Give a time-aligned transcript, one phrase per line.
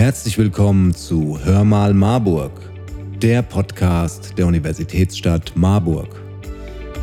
[0.00, 2.52] Herzlich willkommen zu Hör mal Marburg,
[3.20, 6.08] der Podcast der Universitätsstadt Marburg.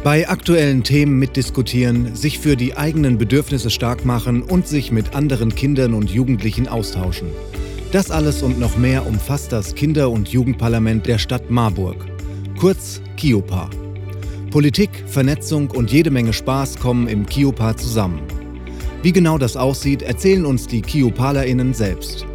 [0.03, 5.53] Bei aktuellen Themen mitdiskutieren, sich für die eigenen Bedürfnisse stark machen und sich mit anderen
[5.53, 7.27] Kindern und Jugendlichen austauschen.
[7.91, 12.03] Das alles und noch mehr umfasst das Kinder- und Jugendparlament der Stadt Marburg,
[12.59, 13.69] kurz KIOPA.
[14.49, 18.21] Politik, Vernetzung und jede Menge Spaß kommen im KIOPA zusammen.
[19.03, 22.25] Wie genau das aussieht, erzählen uns die KIOPAlerInnen selbst.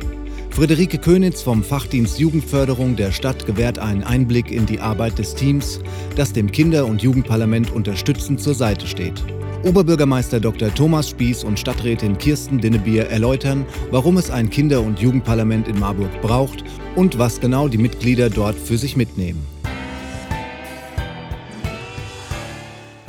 [0.54, 5.80] Friederike Könitz vom Fachdienst Jugendförderung der Stadt gewährt einen Einblick in die Arbeit des Teams,
[6.14, 9.24] das dem Kinder- und Jugendparlament unterstützend zur Seite steht.
[9.64, 10.72] Oberbürgermeister Dr.
[10.74, 16.20] Thomas Spieß und Stadträtin Kirsten Dinnebier erläutern, warum es ein Kinder- und Jugendparlament in Marburg
[16.20, 16.62] braucht
[16.96, 19.46] und was genau die Mitglieder dort für sich mitnehmen.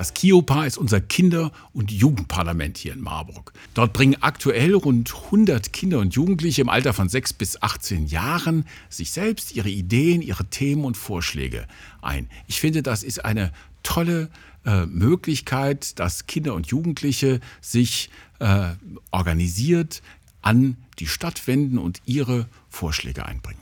[0.03, 3.54] Das KIOPA ist unser Kinder- und Jugendparlament hier in Marburg.
[3.73, 8.65] Dort bringen aktuell rund 100 Kinder und Jugendliche im Alter von 6 bis 18 Jahren
[8.90, 11.68] sich selbst, ihre Ideen, ihre Themen und Vorschläge
[12.01, 12.29] ein.
[12.49, 14.29] Ich finde, das ist eine tolle
[14.65, 18.71] äh, Möglichkeit, dass Kinder und Jugendliche sich äh,
[19.12, 20.01] organisiert
[20.41, 23.62] an die Stadt wenden und ihre Vorschläge einbringen.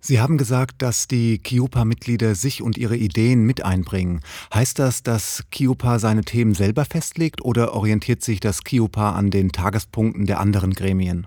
[0.00, 4.20] Sie haben gesagt, dass die KIOPA-Mitglieder sich und ihre Ideen mit einbringen.
[4.54, 9.50] Heißt das, dass KIOPA seine Themen selber festlegt oder orientiert sich das KIOPA an den
[9.50, 11.26] Tagespunkten der anderen Gremien?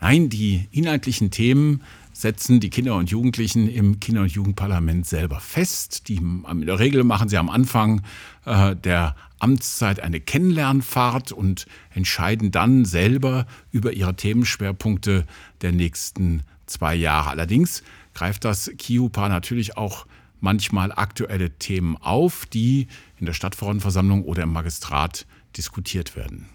[0.00, 6.08] Nein, die inhaltlichen Themen setzen die Kinder und Jugendlichen im Kinder- und Jugendparlament selber fest.
[6.08, 8.02] Die, in der Regel machen sie am Anfang
[8.44, 15.26] äh, der Amtszeit eine Kennenlernfahrt und entscheiden dann selber über ihre Themenschwerpunkte
[15.60, 17.30] der nächsten zwei Jahre.
[17.30, 17.82] Allerdings
[18.14, 20.06] greift das KIUPA natürlich auch
[20.40, 26.46] manchmal aktuelle Themen auf, die in der Stadtverordnetenversammlung oder im Magistrat diskutiert werden.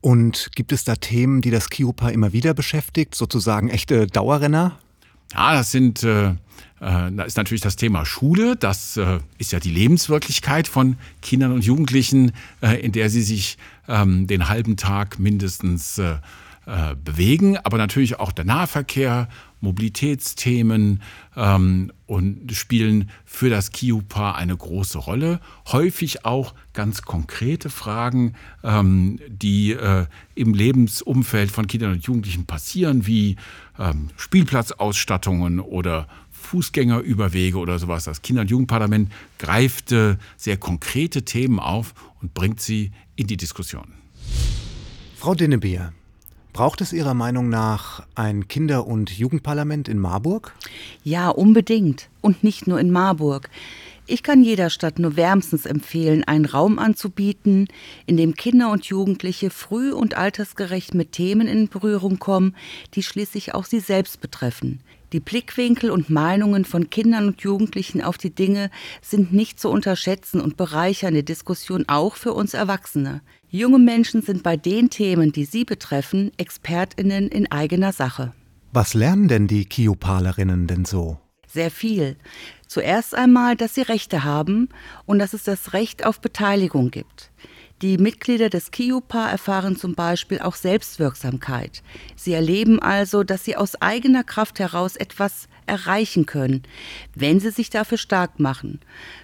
[0.00, 4.78] Und gibt es da Themen, die das KIUPA immer wieder beschäftigt, sozusagen echte Dauerrenner?
[5.34, 6.34] Ja, das sind, äh, äh,
[6.80, 8.56] da ist natürlich das Thema Schule.
[8.56, 13.58] Das äh, ist ja die Lebenswirklichkeit von Kindern und Jugendlichen, äh, in der sie sich
[13.88, 16.16] ähm, den halben Tag mindestens äh,
[16.66, 19.28] äh, bewegen, aber natürlich auch der Nahverkehr,
[19.60, 21.02] Mobilitätsthemen
[21.36, 25.40] ähm, und spielen für das KIUPA eine große Rolle.
[25.68, 33.06] Häufig auch ganz konkrete Fragen, ähm, die äh, im Lebensumfeld von Kindern und Jugendlichen passieren,
[33.06, 33.36] wie
[33.78, 38.04] ähm, Spielplatzausstattungen oder Fußgängerüberwege oder sowas.
[38.04, 43.36] Das Kinder- und Jugendparlament greift äh, sehr konkrete Themen auf und bringt sie in die
[43.36, 43.94] Diskussion.
[45.16, 45.92] Frau Dinnebier,
[46.52, 50.52] Braucht es Ihrer Meinung nach ein Kinder- und Jugendparlament in Marburg?
[51.04, 52.08] Ja, unbedingt.
[52.20, 53.48] Und nicht nur in Marburg.
[54.06, 57.68] Ich kann jeder Stadt nur wärmstens empfehlen, einen Raum anzubieten,
[58.06, 62.56] in dem Kinder und Jugendliche früh und altersgerecht mit Themen in Berührung kommen,
[62.94, 64.80] die schließlich auch sie selbst betreffen.
[65.12, 70.40] Die Blickwinkel und Meinungen von Kindern und Jugendlichen auf die Dinge sind nicht zu unterschätzen
[70.40, 73.20] und bereichern die Diskussion auch für uns Erwachsene.
[73.52, 78.32] Junge Menschen sind bei den Themen, die sie betreffen, Expertinnen in eigener Sache.
[78.72, 81.18] Was lernen denn die Kiopalerinnen denn so?
[81.48, 82.16] Sehr viel.
[82.68, 84.68] Zuerst einmal, dass sie Rechte haben
[85.04, 87.32] und dass es das Recht auf Beteiligung gibt.
[87.82, 91.82] Die Mitglieder des KIUPA erfahren zum Beispiel auch Selbstwirksamkeit.
[92.14, 96.62] Sie erleben also, dass sie aus eigener Kraft heraus etwas erreichen können,
[97.14, 98.80] wenn sie sich dafür stark machen.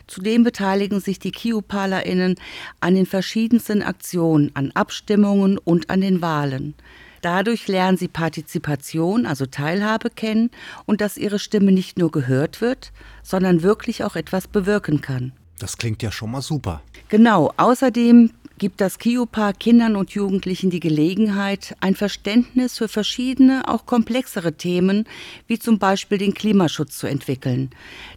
[0.06, 2.36] Zudem beteiligen sich die KIUPAlerInnen
[2.80, 6.74] an den verschiedensten Aktionen, an Abstimmungen und an den Wahlen.
[7.22, 10.50] Dadurch lernen sie Partizipation, also Teilhabe kennen
[10.84, 12.92] und dass ihre Stimme nicht nur gehört wird,
[13.22, 15.32] sondern wirklich auch etwas bewirken kann.
[15.58, 16.82] Das klingt ja schon mal super.
[17.08, 17.52] Genau.
[17.56, 24.55] Außerdem gibt das KIOPA Kindern und Jugendlichen die Gelegenheit, ein Verständnis für verschiedene, auch komplexere
[24.55, 25.05] Themen,
[25.47, 27.71] wie zum Beispiel den Klimaschutz zu entwickeln,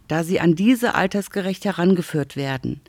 [0.08, 2.80] da sie an diese altersgerecht herangeführt werden.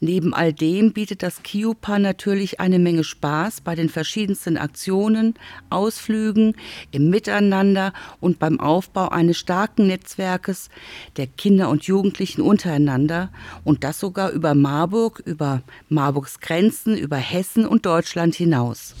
[0.00, 5.34] Neben all dem bietet das KIOPA natürlich eine Menge Spaß bei den verschiedensten Aktionen,
[5.70, 6.56] Ausflügen,
[6.90, 10.70] im Miteinander und beim Aufbau eines starken Netzwerkes
[11.16, 13.30] der Kinder und Jugendlichen untereinander
[13.62, 18.94] und das sogar über Marburg, über Marburgs Grenzen, Grenzen über Hessen und Deutschland hinaus.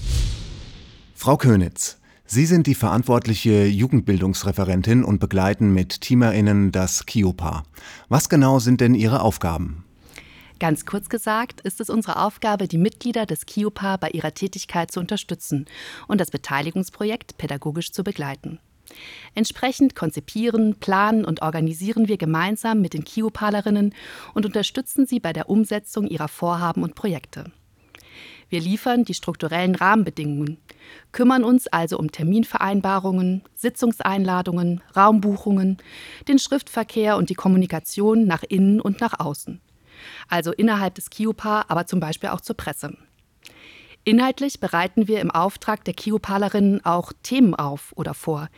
[1.14, 7.64] Frau Könitz, Sie sind die verantwortliche Jugendbildungsreferentin und begleiten mit TeamerInnen das KIOPA.
[8.08, 9.84] Was genau sind denn Ihre Aufgaben?
[10.58, 15.00] Ganz kurz gesagt ist es unsere Aufgabe, die Mitglieder des KIOPA bei ihrer Tätigkeit zu
[15.00, 15.66] unterstützen
[16.08, 18.58] und das Beteiligungsprojekt pädagogisch zu begleiten.
[19.34, 23.94] Entsprechend konzipieren, planen und organisieren wir gemeinsam mit den KIOPalerinnen
[24.32, 27.52] und unterstützen sie bei der Umsetzung ihrer Vorhaben und Projekte.
[28.48, 30.58] Wir liefern die strukturellen Rahmenbedingungen,
[31.12, 35.78] kümmern uns also um Terminvereinbarungen, Sitzungseinladungen, Raumbuchungen,
[36.28, 39.60] den Schriftverkehr und die Kommunikation nach innen und nach außen.
[40.28, 42.96] Also innerhalb des KIUPA, aber zum Beispiel auch zur Presse.
[44.06, 48.48] Inhaltlich bereiten wir im Auftrag der Kiopalerinnen auch Themen auf oder vor,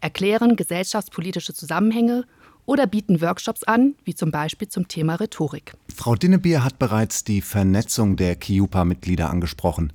[0.00, 2.24] erklären gesellschaftspolitische Zusammenhänge
[2.66, 5.74] oder bieten Workshops an, wie zum Beispiel zum Thema Rhetorik.
[5.94, 9.92] Frau Dinnebier hat bereits die Vernetzung der KIUPA-Mitglieder angesprochen.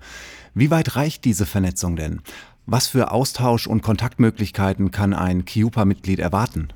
[0.54, 2.22] Wie weit reicht diese Vernetzung denn?
[2.66, 6.70] Was für Austausch- und Kontaktmöglichkeiten kann ein KIUPA-Mitglied erwarten?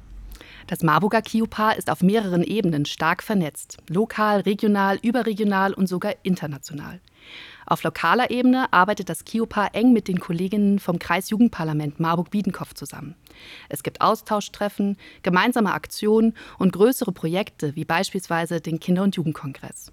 [0.67, 3.77] Das Marburger KIUPA ist auf mehreren Ebenen stark vernetzt.
[3.87, 6.99] Lokal, regional, überregional und sogar international.
[7.67, 13.15] Auf lokaler Ebene arbeitet das KIOPA eng mit den Kolleginnen vom Kreisjugendparlament Marburg-Biedenkopf zusammen.
[13.69, 19.91] Es gibt Austauschtreffen, gemeinsame Aktionen und größere Projekte wie beispielsweise den Kinder- und Jugendkongress.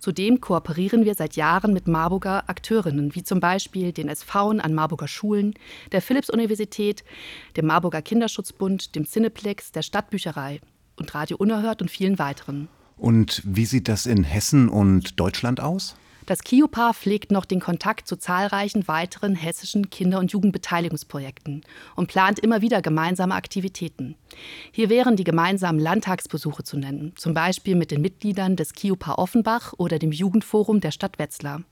[0.00, 5.08] Zudem kooperieren wir seit Jahren mit Marburger Akteurinnen, wie zum Beispiel den SV an Marburger
[5.08, 5.52] Schulen,
[5.92, 7.04] der Philipps-Universität,
[7.56, 10.60] dem Marburger Kinderschutzbund, dem Cineplex, der Stadtbücherei
[10.96, 12.68] und Radio Unerhört und vielen weiteren.
[12.96, 15.96] Und wie sieht das in Hessen und Deutschland aus?
[16.30, 21.62] Das KIOPA pflegt noch den Kontakt zu zahlreichen weiteren hessischen Kinder- und Jugendbeteiligungsprojekten
[21.96, 24.14] und plant immer wieder gemeinsame Aktivitäten.
[24.70, 29.72] Hier wären die gemeinsamen Landtagsbesuche zu nennen, zum Beispiel mit den Mitgliedern des KIOPA Offenbach
[29.76, 31.64] oder dem Jugendforum der Stadt Wetzlar.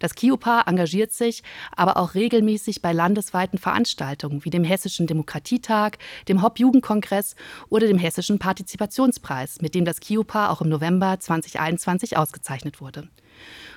[0.00, 1.42] Das KIOPA engagiert sich
[1.74, 5.92] aber auch regelmäßig bei landesweiten Veranstaltungen wie dem Hessischen Demokratietag,
[6.28, 7.36] dem Hop-Jugendkongress
[7.70, 13.08] oder dem Hessischen Partizipationspreis, mit dem das KIOPA auch im November 2021 ausgezeichnet wurde.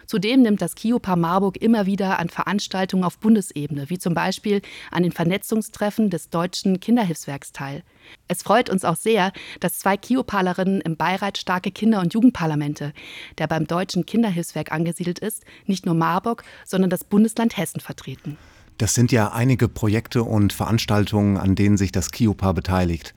[0.08, 4.62] Zudem nimmt das KIOPA Marburg immer wieder an Veranstaltungen auf Bundesebene, wie zum Beispiel
[4.92, 7.84] an den Vernetzungstreffen des Deutschen Kinderhilfswerks teil.
[8.28, 12.94] Es freut uns auch sehr, dass zwei KIOPalerinnen im Beirat Starke Kinder- und Jugendparlamente,
[13.38, 18.38] der beim Deutschen Kinderhilfswerk angesiedelt ist, nicht nur Marburg, sondern das Bundesland Hessen vertreten.
[18.78, 23.14] Das sind ja einige Projekte und Veranstaltungen, an denen sich das KIOPA beteiligt.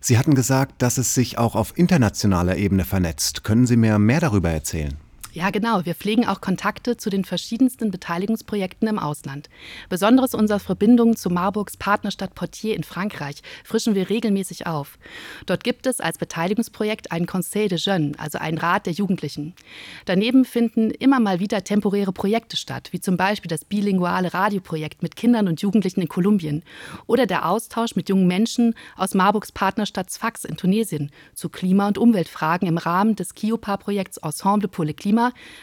[0.00, 3.42] Sie hatten gesagt, dass es sich auch auf internationaler Ebene vernetzt.
[3.42, 4.96] Können Sie mir mehr darüber erzählen?
[5.34, 5.84] Ja, genau.
[5.84, 9.50] Wir pflegen auch Kontakte zu den verschiedensten Beteiligungsprojekten im Ausland.
[9.90, 14.98] Besonderes unserer Verbindung zu Marburgs Partnerstadt Portier in Frankreich frischen wir regelmäßig auf.
[15.44, 19.54] Dort gibt es als Beteiligungsprojekt ein Conseil de Jeunes, also einen Rat der Jugendlichen.
[20.06, 25.14] Daneben finden immer mal wieder temporäre Projekte statt, wie zum Beispiel das bilinguale Radioprojekt mit
[25.14, 26.62] Kindern und Jugendlichen in Kolumbien
[27.06, 31.98] oder der Austausch mit jungen Menschen aus Marburgs Partnerstadt Sfax in Tunesien zu Klima- und
[31.98, 35.17] Umweltfragen im Rahmen des KIOPA-Projekts Ensemble pour le Climat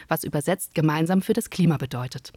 [0.08, 2.32] was übersetzt gemeinsam für das Klima bedeutet.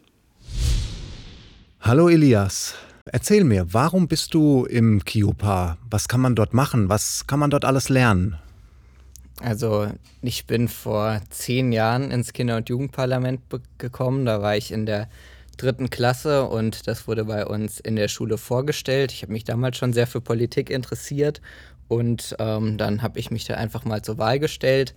[1.82, 2.76] Hallo Elias,
[3.06, 5.78] erzähl mir, warum bist du im Kiopa?
[5.90, 6.90] Was kann man dort machen?
[6.90, 8.38] Was kann man dort alles lernen?
[9.42, 9.88] Also
[10.22, 13.42] ich bin vor zehn Jahren ins Kinder- und Jugendparlament
[13.78, 14.26] gekommen.
[14.26, 15.08] Da war ich in der
[15.56, 19.12] dritten Klasse und das wurde bei uns in der Schule vorgestellt.
[19.12, 21.42] Ich habe mich damals schon sehr für Politik interessiert
[21.88, 24.94] und ähm, dann habe ich mich da einfach mal zur Wahl gestellt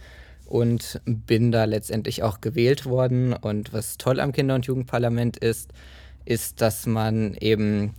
[0.52, 3.32] und bin da letztendlich auch gewählt worden.
[3.32, 5.70] Und was toll am Kinder- und Jugendparlament ist,
[6.26, 7.94] ist, dass man eben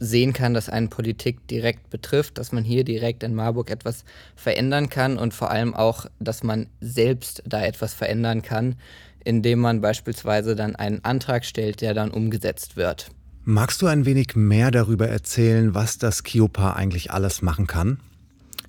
[0.00, 4.04] sehen kann, dass einen Politik direkt betrifft, dass man hier direkt in Marburg etwas
[4.34, 8.74] verändern kann und vor allem auch, dass man selbst da etwas verändern kann,
[9.22, 13.10] indem man beispielsweise dann einen Antrag stellt, der dann umgesetzt wird.
[13.44, 18.00] Magst du ein wenig mehr darüber erzählen, was das KIOPA eigentlich alles machen kann?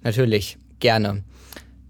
[0.04, 1.24] Natürlich, gerne.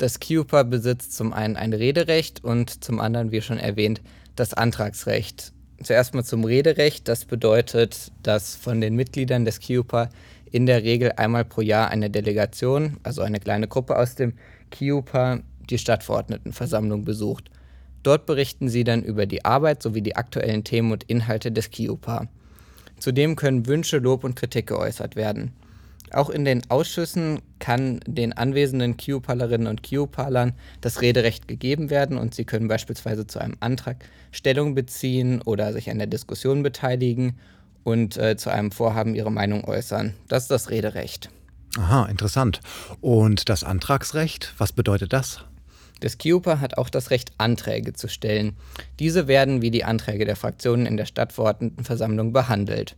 [0.03, 4.01] Das KIUPA besitzt zum einen ein Rederecht und zum anderen, wie schon erwähnt,
[4.35, 5.53] das Antragsrecht.
[5.81, 7.07] Zuerst mal zum Rederecht.
[7.07, 10.09] Das bedeutet, dass von den Mitgliedern des KIUPA
[10.51, 14.33] in der Regel einmal pro Jahr eine Delegation, also eine kleine Gruppe aus dem
[14.71, 17.49] KIUPA, die Stadtverordnetenversammlung besucht.
[18.03, 22.27] Dort berichten sie dann über die Arbeit sowie die aktuellen Themen und Inhalte des KIUPA.
[22.99, 25.53] Zudem können Wünsche, Lob und Kritik geäußert werden.
[26.11, 32.35] Auch in den Ausschüssen kann den anwesenden Kiopalerinnen und Kiopalern das Rederecht gegeben werden und
[32.35, 33.97] sie können beispielsweise zu einem Antrag
[34.31, 37.39] Stellung beziehen oder sich an der Diskussion beteiligen
[37.83, 40.13] und äh, zu einem Vorhaben ihre Meinung äußern.
[40.27, 41.29] Das ist das Rederecht.
[41.77, 42.59] Aha, interessant.
[43.01, 45.43] Und das Antragsrecht, was bedeutet das?
[45.99, 48.57] Das KIUPA hat auch das Recht, Anträge zu stellen.
[48.99, 52.95] Diese werden wie die Anträge der Fraktionen in der Stadtverordnetenversammlung behandelt.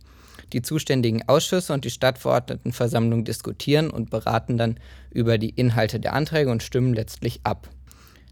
[0.52, 4.78] Die zuständigen Ausschüsse und die Stadtverordnetenversammlung diskutieren und beraten dann
[5.10, 7.68] über die Inhalte der Anträge und stimmen letztlich ab.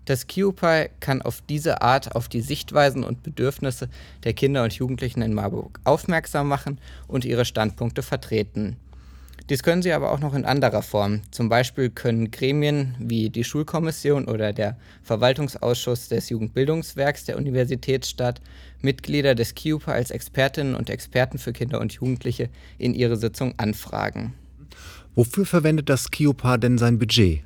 [0.05, 3.89] Das QPI kann auf diese Art auf die Sichtweisen und Bedürfnisse
[4.25, 6.79] der Kinder und Jugendlichen in Marburg aufmerksam machen
[7.09, 8.77] und ihre Standpunkte vertreten.
[9.51, 11.21] Dies können sie aber auch noch in anderer Form.
[11.31, 18.41] Zum Beispiel können Gremien wie die Schulkommission oder der Verwaltungsausschuss des Jugendbildungswerks der Universitätsstadt
[18.81, 22.49] Mitglieder des KIUPA als Expertinnen und Experten für Kinder und Jugendliche
[22.79, 24.33] in ihre Sitzung anfragen.
[25.15, 27.43] Wofür verwendet das KIUPA denn sein Budget?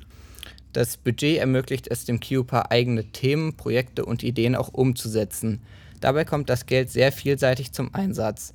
[0.71, 5.61] Das Budget ermöglicht es dem KIUPA eigene Themen, Projekte und Ideen auch umzusetzen.
[5.99, 8.53] Dabei kommt das Geld sehr vielseitig zum Einsatz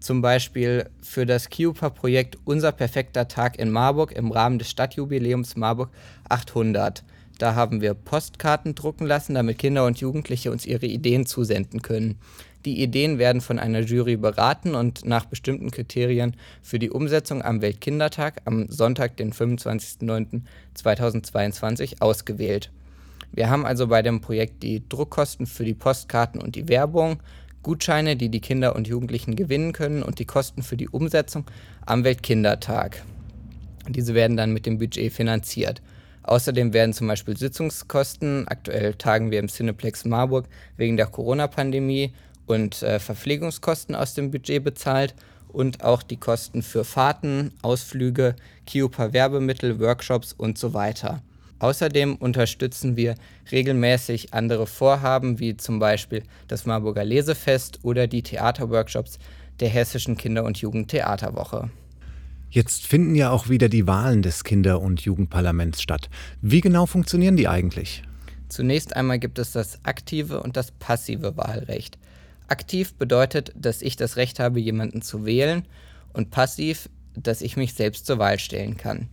[0.00, 5.90] zum Beispiel für das KIUPA-Projekt Unser perfekter Tag in Marburg im Rahmen des Stadtjubiläums Marburg
[6.28, 7.04] 800.
[7.38, 12.18] Da haben wir Postkarten drucken lassen, damit Kinder und Jugendliche uns ihre Ideen zusenden können.
[12.66, 17.62] Die Ideen werden von einer Jury beraten und nach bestimmten Kriterien für die Umsetzung am
[17.62, 22.70] Weltkindertag am Sonntag, den 25.09.2022 ausgewählt.
[23.32, 27.22] Wir haben also bei dem Projekt die Druckkosten für die Postkarten und die Werbung,
[27.62, 31.44] Gutscheine, die die Kinder und Jugendlichen gewinnen können und die Kosten für die Umsetzung
[31.84, 33.02] am Weltkindertag.
[33.88, 35.82] Diese werden dann mit dem Budget finanziert.
[36.22, 42.12] Außerdem werden zum Beispiel Sitzungskosten, aktuell tagen wir im Cineplex Marburg wegen der Corona-Pandemie
[42.46, 45.14] und äh, Verpflegungskosten aus dem Budget bezahlt
[45.48, 48.36] und auch die Kosten für Fahrten, Ausflüge,
[48.66, 51.22] Kiopa Werbemittel, Workshops und so weiter.
[51.60, 53.14] Außerdem unterstützen wir
[53.52, 59.18] regelmäßig andere Vorhaben, wie zum Beispiel das Marburger Lesefest oder die Theaterworkshops
[59.60, 61.70] der Hessischen Kinder- und Jugendtheaterwoche.
[62.48, 66.08] Jetzt finden ja auch wieder die Wahlen des Kinder- und Jugendparlaments statt.
[66.40, 68.02] Wie genau funktionieren die eigentlich?
[68.48, 71.98] Zunächst einmal gibt es das aktive und das passive Wahlrecht.
[72.48, 75.64] Aktiv bedeutet, dass ich das Recht habe, jemanden zu wählen
[76.12, 79.08] und passiv, dass ich mich selbst zur Wahl stellen kann.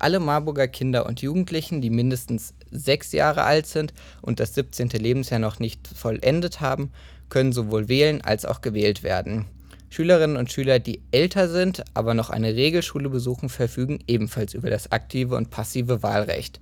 [0.00, 3.92] Alle Marburger Kinder und Jugendlichen, die mindestens sechs Jahre alt sind
[4.22, 4.88] und das 17.
[4.88, 6.90] Lebensjahr noch nicht vollendet haben,
[7.28, 9.44] können sowohl wählen als auch gewählt werden.
[9.90, 14.90] Schülerinnen und Schüler, die älter sind, aber noch eine Regelschule besuchen, verfügen ebenfalls über das
[14.90, 16.60] aktive und passive Wahlrecht.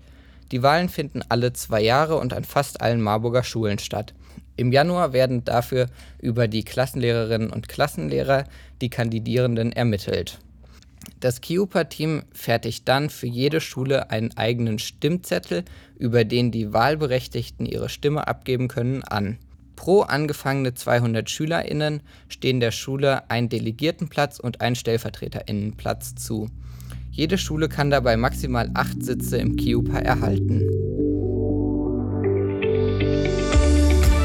[0.50, 4.14] Die Wahlen finden alle zwei Jahre und an fast allen Marburger Schulen statt.
[4.56, 5.86] Im Januar werden dafür
[6.20, 8.44] über die Klassenlehrerinnen und Klassenlehrer
[8.80, 10.40] die Kandidierenden ermittelt.
[11.20, 15.64] Das KIUPA-Team fertigt dann für jede Schule einen eigenen Stimmzettel,
[15.98, 19.38] über den die Wahlberechtigten ihre Stimme abgeben können, an.
[19.76, 26.48] Pro angefangene 200 SchülerInnen stehen der Schule ein Delegiertenplatz und ein StellvertreterInnenplatz zu.
[27.10, 30.87] Jede Schule kann dabei maximal acht Sitze im KIUPA erhalten.